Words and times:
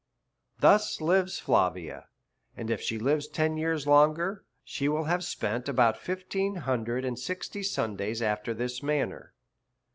Thus 0.59 0.99
lives 0.99 1.37
Flavia; 1.37 2.07
and 2.57 2.71
if 2.71 2.81
she 2.81 2.97
lives 2.97 3.27
ten 3.27 3.55
years 3.55 3.85
longer, 3.85 4.43
she 4.63 4.89
will 4.89 5.03
have 5.03 5.23
spent 5.23 5.69
about 5.69 5.95
fifteen 5.95 6.55
hundred 6.55 7.05
and 7.05 7.19
sixty 7.19 7.61
Sundays 7.61 8.19
after 8.19 8.55
this 8.55 8.81
manner. 8.81 9.35